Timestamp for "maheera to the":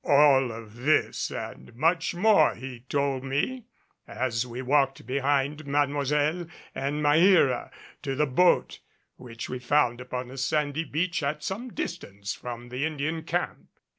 7.03-8.25